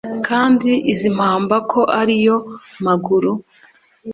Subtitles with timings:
[0.27, 2.37] Kandi izi mpamba ko ari yo
[2.85, 3.31] maguru